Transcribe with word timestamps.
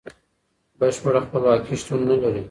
بشپړه 0.79 1.19
خپلواکي 1.25 1.73
شتون 1.81 1.99
نلري. 2.09 2.39